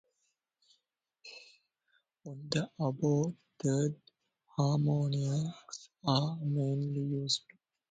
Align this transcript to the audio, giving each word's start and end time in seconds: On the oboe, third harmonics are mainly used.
On 2.25 2.47
the 2.51 2.71
oboe, 2.79 3.35
third 3.59 4.01
harmonics 4.49 5.89
are 6.03 6.37
mainly 6.37 7.01
used. 7.01 7.43